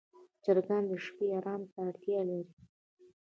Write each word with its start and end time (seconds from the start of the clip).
چرګان 0.43 0.83
د 0.89 0.91
شپې 1.05 1.27
آرام 1.37 1.61
ته 1.71 1.77
اړتیا 1.87 2.19
لري. 2.29 2.51